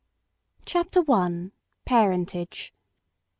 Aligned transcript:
CHAPTER 0.65 1.03
I. 1.11 1.51
PARENTAGE. 1.85 2.73